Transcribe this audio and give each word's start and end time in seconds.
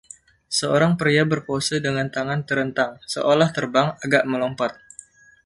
Seorang 0.57 0.93
pria 1.01 1.23
berpose 1.31 1.75
dengan 1.85 2.07
tangan 2.15 2.41
terentang, 2.49 2.91
seolah 3.13 3.49
terbang, 3.55 3.87
agak 4.05 4.23
melompat. 4.31 4.71